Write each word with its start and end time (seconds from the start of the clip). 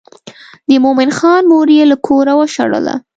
د 0.67 0.71
مومن 0.83 1.09
خان 1.17 1.43
مور 1.51 1.67
یې 1.77 1.83
له 1.91 1.97
کوره 2.05 2.33
وشړله. 2.37 2.95